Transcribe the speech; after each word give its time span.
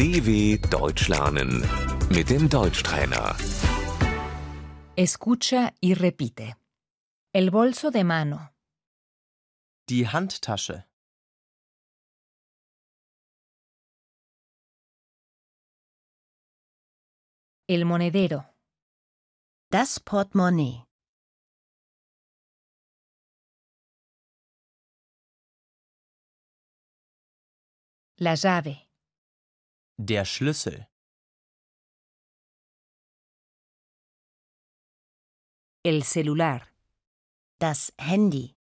DW 0.00 0.56
Deutsch 0.70 1.08
lernen 1.08 1.62
mit 2.08 2.30
dem 2.30 2.48
Deutschtrainer. 2.48 3.36
Escucha 4.96 5.74
y 5.82 5.92
repite. 5.92 6.56
El 7.34 7.50
bolso 7.50 7.90
de 7.90 8.02
mano, 8.02 8.48
Die 9.90 10.06
Handtasche. 10.08 10.86
el 17.68 17.84
monedero, 17.84 18.44
Das 19.70 20.00
Portemonnaie. 20.00 20.86
la 28.18 28.34
llave, 28.34 28.89
Der 30.02 30.24
Schlüssel. 30.24 30.86
el 35.84 36.02
celular, 36.04 36.62
Das 37.58 37.92
Handy. 37.98 38.56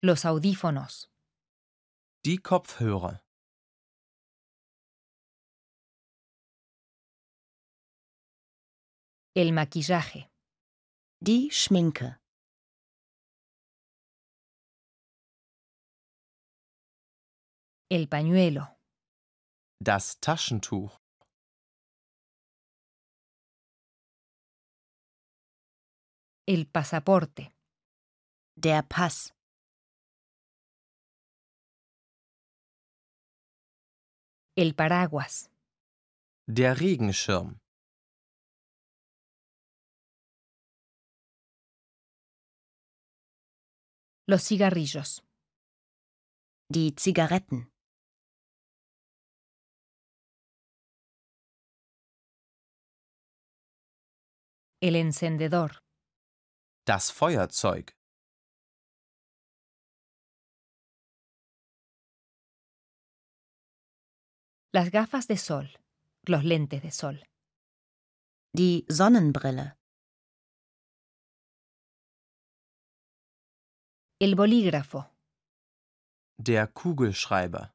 los 0.00 0.24
audífonos, 0.24 1.10
Die 2.24 2.38
Kopfhörer. 2.38 3.24
el 9.34 9.52
maquillaje, 9.52 10.30
Die 11.20 11.50
Schminke. 11.50 12.21
El 17.96 18.08
pañuelo, 18.08 18.64
Das 19.78 20.18
Taschentuch. 20.18 20.96
el 26.46 26.66
pasaporte, 26.66 27.52
Der 28.56 28.82
Pass. 28.82 29.34
el 34.56 34.74
paraguas, 34.74 35.50
Der 36.46 36.78
Regenschirm. 36.80 37.58
los 44.26 44.42
cigarrillos, 44.44 45.22
Die 46.68 46.94
Zigaretten. 46.94 47.71
El 54.82 54.96
encendedor, 54.96 55.78
Das 56.84 57.12
Feuerzeug. 57.12 57.92
las 64.72 64.90
gafas 64.90 65.26
de 65.28 65.36
sol, 65.36 65.78
los 66.26 66.44
lentes 66.44 66.82
de 66.82 66.90
sol, 66.90 67.24
Die 68.54 68.84
Sonnenbrille. 68.88 69.76
el 74.20 74.34
bolígrafo, 74.36 75.10
Der 76.38 76.66
Kugelschreiber. 76.68 77.72